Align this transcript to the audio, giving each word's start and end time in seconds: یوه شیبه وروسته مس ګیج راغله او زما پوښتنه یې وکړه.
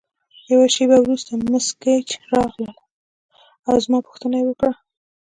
یوه 0.51 0.67
شیبه 0.75 0.97
وروسته 1.01 1.31
مس 1.51 1.67
ګیج 1.83 2.07
راغله 2.33 2.71
او 3.67 3.75
زما 3.85 3.99
پوښتنه 4.07 4.35
یې 4.39 4.45
وکړه. 4.47 4.71